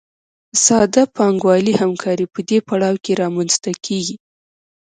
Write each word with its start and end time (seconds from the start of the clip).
ساده 0.65 1.03
پانګوالي 1.15 1.73
همکاري 1.81 2.25
په 2.33 2.39
دې 2.49 2.59
پړاو 2.67 2.95
کې 3.03 3.11
رامنځته 3.23 3.71
کېږي 3.85 4.15